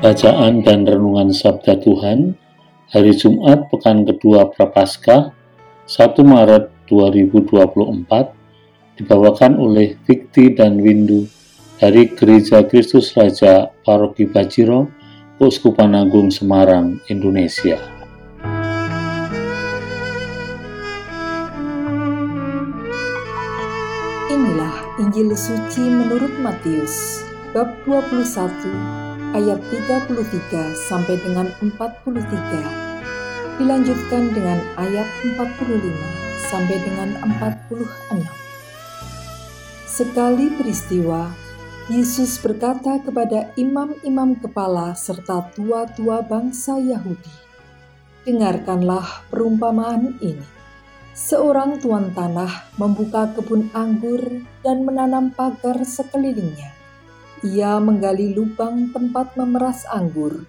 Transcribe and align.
Bacaan 0.00 0.64
dan 0.64 0.88
Renungan 0.88 1.28
Sabda 1.28 1.76
Tuhan 1.76 2.32
Hari 2.88 3.12
Jumat 3.12 3.68
Pekan 3.68 4.08
Kedua 4.08 4.48
Prapaskah 4.48 5.28
1 5.84 6.16
Maret 6.24 6.72
2024 6.88 8.96
dibawakan 8.96 9.60
oleh 9.60 10.00
Vikti 10.08 10.56
dan 10.56 10.80
Windu 10.80 11.28
dari 11.76 12.08
Gereja 12.16 12.64
Kristus 12.64 13.12
Raja 13.12 13.68
Paroki 13.84 14.24
Bajiro, 14.24 14.88
Keuskupan 15.36 15.92
Agung 15.92 16.32
Semarang, 16.32 16.96
Indonesia. 17.12 17.76
Inilah 24.32 24.96
Injil 24.96 25.36
suci 25.36 25.84
menurut 25.84 26.32
Matius 26.40 27.20
bab 27.52 27.68
21 27.84 29.09
ayat 29.30 29.62
33 29.62 30.90
sampai 30.90 31.14
dengan 31.22 31.46
43. 31.62 33.62
Dilanjutkan 33.62 34.34
dengan 34.34 34.58
ayat 34.74 35.06
45 35.38 36.50
sampai 36.50 36.82
dengan 36.82 37.14
46. 37.38 38.26
Sekali 39.86 40.50
peristiwa, 40.58 41.30
Yesus 41.86 42.42
berkata 42.42 42.98
kepada 42.98 43.54
imam-imam 43.54 44.34
kepala 44.34 44.98
serta 44.98 45.46
tua-tua 45.54 46.26
bangsa 46.26 46.82
Yahudi, 46.82 47.30
"Dengarkanlah 48.26 49.30
perumpamaan 49.30 50.18
ini. 50.18 50.58
Seorang 51.14 51.78
tuan 51.78 52.10
tanah 52.16 52.74
membuka 52.80 53.30
kebun 53.30 53.70
anggur 53.76 54.42
dan 54.66 54.82
menanam 54.82 55.30
pagar 55.30 55.86
sekelilingnya 55.86 56.79
ia 57.40 57.80
menggali 57.80 58.36
lubang 58.36 58.92
tempat 58.92 59.32
memeras 59.40 59.88
anggur 59.88 60.44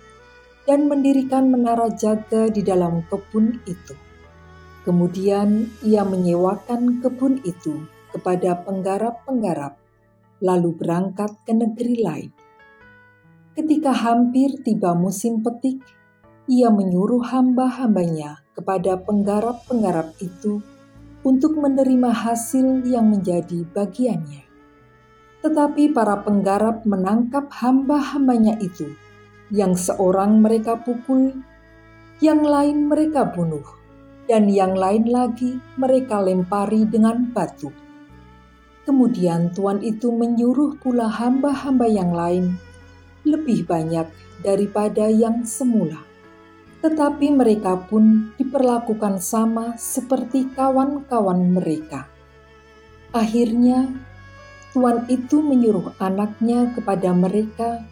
dan 0.68 0.92
mendirikan 0.92 1.48
menara 1.48 1.88
jaga 1.92 2.52
di 2.52 2.60
dalam 2.62 3.08
kebun 3.08 3.64
itu. 3.64 3.96
Kemudian 4.84 5.72
ia 5.86 6.04
menyewakan 6.04 7.00
kebun 7.00 7.40
itu 7.48 7.86
kepada 8.12 8.60
penggarap-penggarap, 8.66 9.80
lalu 10.44 10.70
berangkat 10.76 11.32
ke 11.48 11.54
negeri 11.56 11.96
lain. 12.02 12.32
Ketika 13.56 13.96
hampir 13.96 14.60
tiba 14.64 14.92
musim 14.98 15.40
petik, 15.40 15.80
ia 16.52 16.68
menyuruh 16.68 17.24
hamba-hambanya 17.24 18.44
kepada 18.52 19.00
penggarap-penggarap 19.00 20.12
itu 20.20 20.60
untuk 21.24 21.56
menerima 21.56 22.12
hasil 22.12 22.84
yang 22.84 23.08
menjadi 23.14 23.64
bagiannya. 23.72 24.51
Tetapi 25.42 25.90
para 25.90 26.22
penggarap 26.22 26.86
menangkap 26.86 27.50
hamba-hambanya 27.50 28.62
itu, 28.62 28.94
yang 29.50 29.74
seorang 29.74 30.40
mereka 30.40 30.78
pukul, 30.78 31.34
yang 32.22 32.46
lain 32.46 32.86
mereka 32.86 33.26
bunuh, 33.26 33.66
dan 34.30 34.46
yang 34.48 34.78
lain 34.78 35.10
lagi 35.10 35.58
mereka 35.76 36.22
lempari 36.22 36.86
dengan 36.86 37.34
batu. 37.34 37.74
Kemudian 38.86 39.54
tuan 39.54 39.82
itu 39.82 40.14
menyuruh 40.14 40.78
pula 40.82 41.10
hamba-hamba 41.10 41.86
yang 41.90 42.14
lain 42.14 42.58
lebih 43.26 43.66
banyak 43.70 44.10
daripada 44.42 45.06
yang 45.10 45.46
semula. 45.46 46.02
Tetapi 46.82 47.30
mereka 47.30 47.78
pun 47.78 48.34
diperlakukan 48.42 49.22
sama 49.22 49.78
seperti 49.78 50.50
kawan-kawan 50.58 51.54
mereka. 51.54 52.10
Akhirnya 53.14 53.86
Tuan 54.72 55.04
itu 55.12 55.44
menyuruh 55.44 56.00
anaknya 56.00 56.72
kepada 56.72 57.12
mereka, 57.12 57.84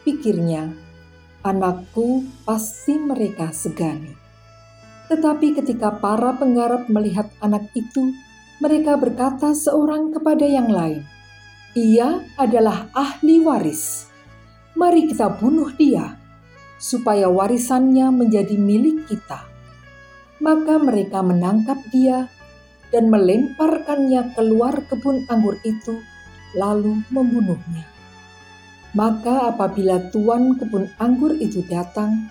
pikirnya, 0.00 0.72
anakku 1.44 2.24
pasti 2.48 2.96
mereka 2.96 3.52
segani. 3.52 4.16
Tetapi 5.12 5.60
ketika 5.60 5.94
para 6.00 6.34
penggarap 6.34 6.88
melihat 6.90 7.30
anak 7.38 7.68
itu, 7.76 8.16
mereka 8.58 8.96
berkata 8.96 9.52
seorang 9.52 10.10
kepada 10.16 10.42
yang 10.42 10.72
lain, 10.72 11.04
"Ia 11.76 12.24
adalah 12.40 12.88
ahli 12.96 13.44
waris. 13.44 14.08
Mari 14.72 15.12
kita 15.12 15.36
bunuh 15.36 15.68
dia, 15.76 16.16
supaya 16.80 17.28
warisannya 17.28 18.08
menjadi 18.08 18.56
milik 18.56 19.04
kita." 19.06 19.44
Maka 20.40 20.80
mereka 20.80 21.20
menangkap 21.20 21.80
dia 21.92 22.28
dan 22.94 23.10
melemparkannya 23.10 24.34
keluar 24.34 24.86
kebun 24.86 25.26
anggur 25.26 25.58
itu, 25.66 26.00
lalu 26.54 27.02
membunuhnya. 27.10 27.84
Maka, 28.96 29.52
apabila 29.52 30.08
tuan 30.08 30.56
kebun 30.56 30.88
anggur 30.96 31.36
itu 31.36 31.60
datang, 31.68 32.30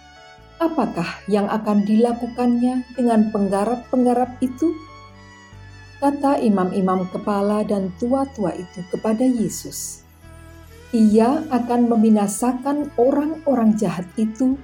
apakah 0.58 1.06
yang 1.30 1.46
akan 1.46 1.86
dilakukannya 1.86 2.88
dengan 2.96 3.30
penggarap-penggarap 3.30 4.40
itu? 4.42 4.74
Kata 6.02 6.42
imam-imam 6.42 7.08
kepala 7.12 7.62
dan 7.68 7.94
tua-tua 8.02 8.56
itu 8.56 8.82
kepada 8.90 9.24
Yesus, 9.24 10.02
"Ia 10.92 11.46
akan 11.54 11.92
membinasakan 11.92 12.94
orang-orang 12.98 13.78
jahat 13.78 14.08
itu, 14.18 14.58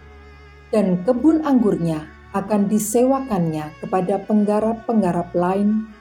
dan 0.72 1.04
kebun 1.04 1.44
anggurnya 1.44 2.08
akan 2.32 2.72
disewakannya 2.72 3.76
kepada 3.84 4.24
penggarap-penggarap 4.24 5.36
lain 5.36 5.92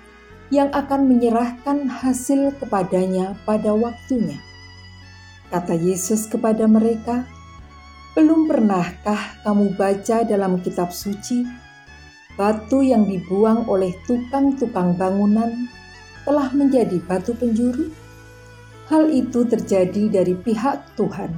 yang 0.51 0.71
akan 0.75 1.07
menyerahkan 1.07 1.87
hasil 1.87 2.55
kepadanya 2.59 3.39
pada 3.47 3.71
waktunya. 3.75 4.39
Kata 5.51 5.75
Yesus 5.75 6.31
kepada 6.31 6.67
mereka, 6.71 7.27
"Belum 8.15 8.47
pernahkah 8.47 9.43
kamu 9.43 9.75
baca 9.75 10.23
dalam 10.27 10.63
kitab 10.63 10.95
suci, 10.95 11.47
batu 12.39 12.83
yang 12.83 13.07
dibuang 13.07 13.67
oleh 13.67 13.95
tukang-tukang 14.07 14.95
bangunan 14.95 15.71
telah 16.27 16.51
menjadi 16.55 17.03
batu 17.03 17.35
penjuru? 17.35 17.91
Hal 18.91 19.07
itu 19.11 19.47
terjadi 19.47 20.11
dari 20.11 20.35
pihak 20.35 20.99
Tuhan, 20.99 21.31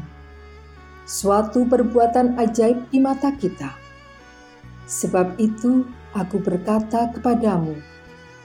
suatu 1.04 1.68
perbuatan 1.68 2.40
ajaib 2.40 2.88
di 2.88 3.00
mata 3.00 3.32
kita." 3.32 3.81
Sebab 4.86 5.38
itu, 5.38 5.86
aku 6.12 6.42
berkata 6.42 7.10
kepadamu, 7.14 7.78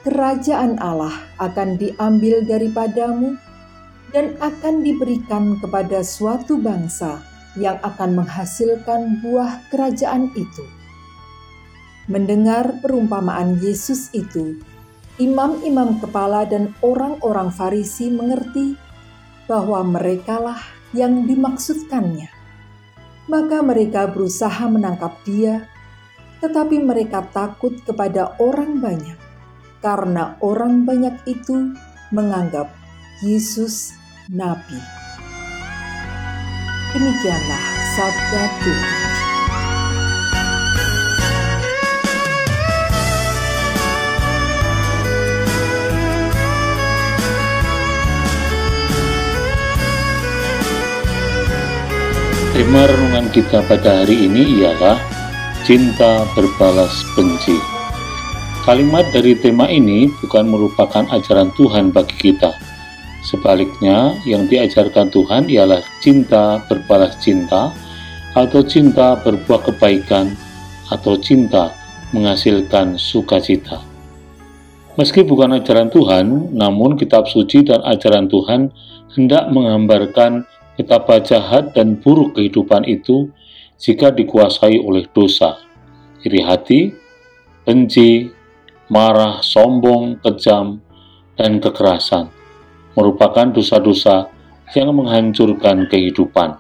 kerajaan 0.08 0.80
Allah 0.80 1.14
akan 1.42 1.76
diambil 1.76 2.46
daripadamu 2.46 3.36
dan 4.16 4.40
akan 4.40 4.86
diberikan 4.86 5.60
kepada 5.60 6.00
suatu 6.06 6.56
bangsa 6.56 7.20
yang 7.60 7.82
akan 7.84 8.24
menghasilkan 8.24 9.20
buah 9.20 9.68
kerajaan 9.74 10.32
itu. 10.38 10.64
Mendengar 12.08 12.80
perumpamaan 12.80 13.60
Yesus 13.60 14.08
itu, 14.16 14.64
imam-imam 15.20 16.00
kepala 16.00 16.48
dan 16.48 16.72
orang-orang 16.80 17.52
Farisi 17.52 18.08
mengerti 18.08 18.80
bahwa 19.50 19.84
merekalah 19.84 20.62
yang 20.96 21.28
dimaksudkannya. 21.28 22.32
Maka 23.28 23.60
mereka 23.60 24.08
berusaha 24.08 24.72
menangkap 24.72 25.20
dia 25.28 25.68
tetapi 26.38 26.82
mereka 26.82 27.26
takut 27.34 27.74
kepada 27.82 28.38
orang 28.38 28.78
banyak, 28.78 29.18
karena 29.82 30.38
orang 30.42 30.86
banyak 30.86 31.18
itu 31.26 31.74
menganggap 32.14 32.72
Yesus 33.26 33.94
nabi. 34.30 34.80
Demikianlah 36.94 37.64
sabda 37.98 38.44
Tuhan. 38.64 38.96
Tema 52.58 52.90
renungan 52.90 53.30
kita 53.30 53.62
pada 53.70 54.02
hari 54.02 54.26
ini 54.26 54.66
ialah 54.66 55.17
cinta 55.68 56.24
berbalas 56.32 57.04
benci. 57.12 57.60
Kalimat 58.64 59.04
dari 59.12 59.36
tema 59.36 59.68
ini 59.68 60.08
bukan 60.24 60.48
merupakan 60.48 61.04
ajaran 61.12 61.52
Tuhan 61.60 61.92
bagi 61.92 62.32
kita. 62.32 62.56
Sebaliknya, 63.28 64.16
yang 64.24 64.48
diajarkan 64.48 65.12
Tuhan 65.12 65.52
ialah 65.52 65.84
cinta 66.00 66.64
berbalas 66.72 67.20
cinta, 67.20 67.76
atau 68.32 68.64
cinta 68.64 69.20
berbuah 69.20 69.68
kebaikan, 69.68 70.32
atau 70.88 71.20
cinta 71.20 71.76
menghasilkan 72.16 72.96
sukacita. 72.96 73.84
Meski 74.96 75.28
bukan 75.28 75.52
ajaran 75.52 75.92
Tuhan, 75.92 76.56
namun 76.56 76.96
kitab 76.96 77.28
suci 77.28 77.68
dan 77.68 77.84
ajaran 77.84 78.32
Tuhan 78.32 78.72
hendak 79.20 79.52
menggambarkan 79.52 80.48
betapa 80.80 81.20
jahat 81.20 81.76
dan 81.76 82.00
buruk 82.00 82.40
kehidupan 82.40 82.88
itu 82.88 83.28
jika 83.78 84.10
dikuasai 84.10 84.82
oleh 84.82 85.06
dosa, 85.14 85.62
iri 86.26 86.42
hati, 86.42 86.92
benci, 87.62 88.30
marah, 88.90 89.40
sombong, 89.46 90.18
kejam, 90.22 90.82
dan 91.38 91.62
kekerasan 91.62 92.34
merupakan 92.98 93.54
dosa-dosa 93.54 94.34
yang 94.74 94.90
menghancurkan 94.98 95.86
kehidupan. 95.86 96.58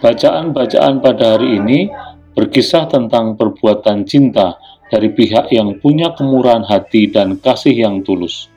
Bacaan-bacaan 0.00 1.04
pada 1.04 1.36
hari 1.36 1.60
ini 1.60 1.92
berkisah 2.32 2.88
tentang 2.88 3.36
perbuatan 3.36 4.08
cinta 4.08 4.56
dari 4.88 5.12
pihak 5.12 5.52
yang 5.52 5.76
punya 5.76 6.16
kemurahan 6.16 6.64
hati 6.64 7.12
dan 7.12 7.36
kasih 7.36 7.76
yang 7.76 8.00
tulus. 8.00 8.48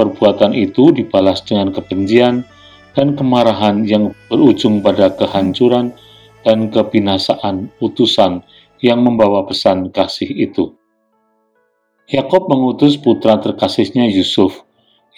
Perbuatan 0.00 0.56
itu 0.56 0.96
dibalas 0.96 1.44
dengan 1.44 1.76
kebencian 1.76 2.46
dan 2.96 3.12
kemarahan 3.12 3.84
yang 3.84 4.16
berujung 4.32 4.80
pada 4.80 5.12
kehancuran 5.12 5.92
dan 6.48 6.72
kebinasaan 6.72 7.68
utusan 7.76 8.40
yang 8.80 9.04
membawa 9.04 9.44
pesan 9.44 9.92
kasih 9.92 10.32
itu. 10.32 10.72
Yakob 12.08 12.48
mengutus 12.48 12.96
putra 12.96 13.36
terkasihnya 13.36 14.08
Yusuf, 14.08 14.64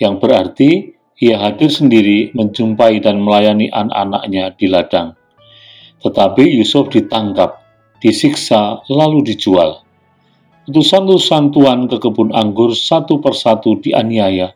yang 0.03 0.19
berarti 0.19 0.99
ia 1.23 1.39
hadir 1.39 1.71
sendiri 1.71 2.35
menjumpai 2.35 2.99
dan 2.99 3.23
melayani 3.23 3.71
anak-anaknya 3.71 4.59
di 4.59 4.67
ladang. 4.67 5.15
Tetapi 6.03 6.51
Yusuf 6.59 6.91
ditangkap, 6.91 7.63
disiksa, 8.03 8.83
lalu 8.91 9.23
dijual. 9.31 9.87
Utusan-utusan 10.67 11.55
Tuhan 11.55 11.87
ke 11.87 12.03
kebun 12.03 12.35
anggur 12.35 12.75
satu 12.75 13.23
persatu 13.23 13.79
dianiaya 13.79 14.51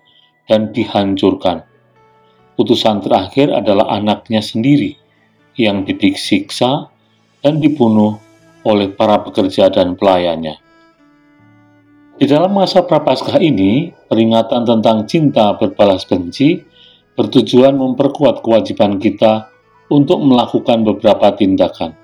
dan 0.51 0.75
dihancurkan. 0.75 1.63
Utusan 2.59 2.99
terakhir 2.99 3.55
adalah 3.55 3.95
anaknya 3.95 4.43
sendiri 4.43 5.04
yang 5.55 5.87
disiksa 5.87 6.91
dan 7.43 7.61
dibunuh 7.63 8.19
oleh 8.65 8.91
para 8.91 9.21
pekerja 9.23 9.69
dan 9.69 9.95
pelayannya. 9.95 10.59
Di 12.15 12.31
dalam 12.31 12.55
masa 12.55 12.87
prapaskah 12.87 13.43
ini, 13.43 13.91
peringatan 13.91 14.63
tentang 14.63 15.03
cinta 15.05 15.51
berbalas 15.59 16.07
benci 16.07 16.63
bertujuan 17.19 17.75
memperkuat 17.75 18.43
kewajiban 18.43 19.03
kita 19.03 19.51
untuk 19.91 20.23
melakukan 20.23 20.83
beberapa 20.87 21.35
tindakan. 21.35 21.95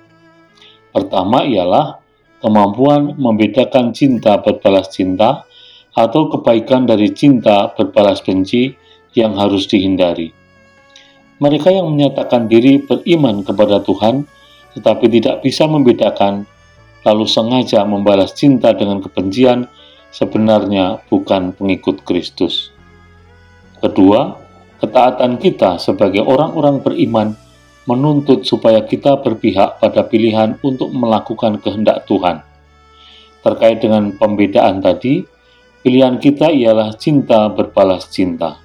Pertama 0.91 1.47
ialah 1.47 2.03
kemampuan 2.43 3.15
membedakan 3.19 3.95
cinta 3.95 4.43
berbalas 4.43 4.91
cinta 4.91 5.47
atau 5.95 6.31
kebaikan 6.31 6.87
dari 6.87 7.11
cinta 7.15 7.71
berbalas 7.75 8.23
benci 8.23 8.75
yang 9.15 9.35
harus 9.39 9.67
dihindari. 9.67 10.40
Mereka 11.41 11.73
yang 11.73 11.89
menyatakan 11.89 12.47
diri 12.47 12.85
beriman 12.85 13.41
kepada 13.41 13.81
Tuhan 13.81 14.29
tetapi 14.77 15.11
tidak 15.11 15.43
bisa 15.43 15.67
membedakan, 15.67 16.47
lalu 17.03 17.25
sengaja 17.27 17.83
membalas 17.83 18.37
cinta 18.37 18.71
dengan 18.71 19.03
kebencian 19.03 19.67
sebenarnya 20.15 21.03
bukan 21.11 21.57
pengikut 21.57 22.07
Kristus. 22.07 22.71
Kedua, 23.81 24.37
ketaatan 24.79 25.41
kita 25.41 25.81
sebagai 25.81 26.23
orang-orang 26.23 26.85
beriman 26.85 27.29
menuntut 27.89 28.45
supaya 28.45 28.85
kita 28.85 29.19
berpihak 29.25 29.81
pada 29.81 30.05
pilihan 30.05 30.61
untuk 30.61 30.93
melakukan 30.93 31.59
kehendak 31.59 32.05
Tuhan. 32.05 32.45
Terkait 33.41 33.81
dengan 33.81 34.13
pembedaan 34.13 34.85
tadi, 34.85 35.25
pilihan 35.81 36.21
kita 36.21 36.53
ialah 36.53 36.93
cinta 37.01 37.49
berbalas 37.49 38.13
cinta, 38.13 38.61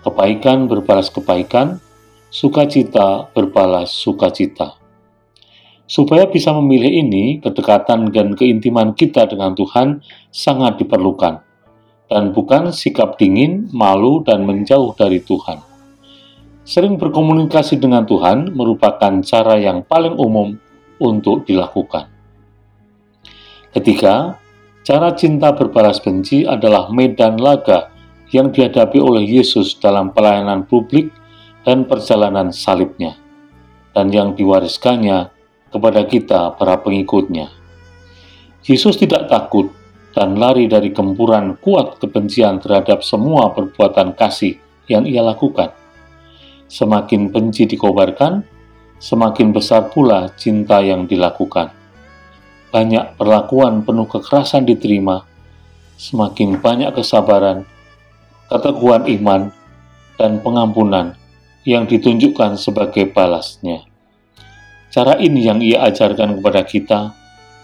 kebaikan 0.00 0.64
berbalas 0.66 1.12
kebaikan, 1.12 1.76
sukacita 2.30 3.26
berbalas 3.34 3.90
sukacita. 3.90 4.78
Supaya 5.90 6.30
bisa 6.30 6.54
memilih 6.54 7.02
ini, 7.02 7.42
kedekatan 7.42 8.14
dan 8.14 8.38
keintiman 8.38 8.94
kita 8.94 9.26
dengan 9.26 9.58
Tuhan 9.58 9.98
sangat 10.30 10.78
diperlukan, 10.78 11.42
dan 12.06 12.30
bukan 12.30 12.70
sikap 12.70 13.18
dingin, 13.18 13.66
malu, 13.74 14.22
dan 14.22 14.46
menjauh 14.46 14.94
dari 14.94 15.18
Tuhan. 15.18 15.58
Sering 16.62 16.94
berkomunikasi 16.94 17.82
dengan 17.82 18.06
Tuhan 18.06 18.54
merupakan 18.54 19.10
cara 19.26 19.58
yang 19.58 19.82
paling 19.82 20.14
umum 20.14 20.54
untuk 21.02 21.42
dilakukan. 21.42 22.06
Ketiga, 23.74 24.38
cara 24.86 25.10
cinta 25.18 25.50
berbalas 25.50 25.98
benci 25.98 26.46
adalah 26.46 26.94
medan 26.94 27.42
laga 27.42 27.90
yang 28.30 28.54
dihadapi 28.54 29.02
oleh 29.02 29.26
Yesus 29.26 29.74
dalam 29.82 30.14
pelayanan 30.14 30.62
publik 30.70 31.10
dan 31.64 31.84
perjalanan 31.84 32.52
salibnya, 32.54 33.16
dan 33.92 34.08
yang 34.08 34.32
diwariskannya 34.32 35.28
kepada 35.70 36.02
kita, 36.08 36.56
para 36.56 36.80
pengikutnya. 36.80 37.52
Yesus 38.64 38.96
tidak 39.00 39.28
takut 39.28 39.72
dan 40.10 40.36
lari 40.36 40.66
dari 40.66 40.90
gempuran 40.90 41.56
kuat 41.62 42.02
kebencian 42.02 42.58
terhadap 42.58 43.00
semua 43.06 43.54
perbuatan 43.54 44.12
kasih 44.18 44.58
yang 44.90 45.06
ia 45.06 45.22
lakukan. 45.22 45.70
Semakin 46.66 47.30
benci 47.30 47.66
dikobarkan, 47.66 48.42
semakin 48.98 49.54
besar 49.54 49.90
pula 49.90 50.30
cinta 50.34 50.82
yang 50.82 51.06
dilakukan. 51.06 51.70
Banyak 52.70 53.18
perlakuan 53.18 53.82
penuh 53.82 54.06
kekerasan 54.06 54.66
diterima, 54.66 55.26
semakin 55.98 56.62
banyak 56.62 56.94
kesabaran, 56.94 57.66
keteguhan 58.46 59.10
iman, 59.10 59.42
dan 60.14 60.38
pengampunan 60.38 61.19
yang 61.64 61.84
ditunjukkan 61.84 62.56
sebagai 62.56 63.10
balasnya. 63.12 63.84
Cara 64.90 65.20
ini 65.20 65.46
yang 65.46 65.62
ia 65.62 65.86
ajarkan 65.86 66.40
kepada 66.40 66.62
kita, 66.66 67.00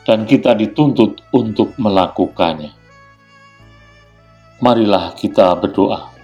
dan 0.07 0.23
kita 0.23 0.55
dituntut 0.55 1.19
untuk 1.35 1.75
melakukannya. 1.83 2.71
Marilah 4.63 5.13
kita 5.19 5.53
berdoa. 5.59 6.15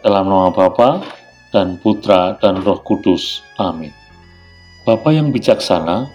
Dalam 0.00 0.24
nama 0.24 0.48
Bapa 0.48 1.04
dan 1.52 1.76
Putra 1.76 2.40
dan 2.40 2.64
Roh 2.64 2.80
Kudus. 2.80 3.44
Amin. 3.60 3.92
Bapa 4.88 5.12
yang 5.12 5.28
bijaksana, 5.28 6.08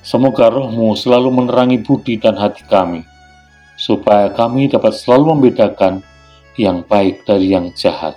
semoga 0.00 0.48
rohmu 0.48 0.96
selalu 0.96 1.28
menerangi 1.28 1.84
budi 1.84 2.16
dan 2.16 2.40
hati 2.40 2.64
kami, 2.64 3.04
supaya 3.76 4.32
kami 4.32 4.72
dapat 4.72 4.96
selalu 4.96 5.36
membedakan 5.36 6.00
yang 6.56 6.80
baik 6.88 7.28
dari 7.28 7.52
yang 7.52 7.68
jahat. 7.76 8.16